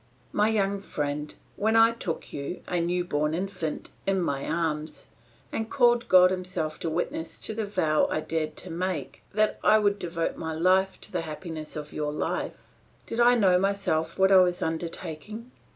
[0.31, 5.05] My young friend, when I took you, a new born infant, in my arms,
[5.51, 9.77] and called God himself to witness to the vow I dared to make that I
[9.77, 12.65] would devote my life to the happiness of your life,
[13.05, 15.51] did I know myself what I was undertaking?